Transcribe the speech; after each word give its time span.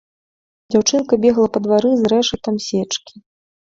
Дзяўчынка 0.71 1.13
бегла 1.27 1.47
па 1.57 1.63
двары 1.67 1.91
з 1.99 2.03
рэшатам 2.15 2.55
сечкі. 2.69 3.13